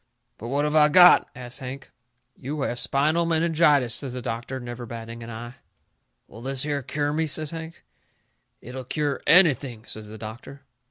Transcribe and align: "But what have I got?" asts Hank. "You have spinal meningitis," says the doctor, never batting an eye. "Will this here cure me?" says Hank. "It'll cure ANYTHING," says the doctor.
"But 0.39 0.47
what 0.47 0.65
have 0.65 0.75
I 0.75 0.89
got?" 0.89 1.29
asts 1.35 1.59
Hank. 1.59 1.91
"You 2.35 2.61
have 2.63 2.79
spinal 2.79 3.27
meningitis," 3.27 3.93
says 3.93 4.13
the 4.13 4.21
doctor, 4.23 4.59
never 4.59 4.87
batting 4.87 5.21
an 5.21 5.29
eye. 5.29 5.57
"Will 6.27 6.41
this 6.41 6.63
here 6.63 6.81
cure 6.81 7.13
me?" 7.13 7.27
says 7.27 7.51
Hank. 7.51 7.83
"It'll 8.61 8.83
cure 8.83 9.21
ANYTHING," 9.27 9.85
says 9.85 10.07
the 10.07 10.17
doctor. 10.17 10.63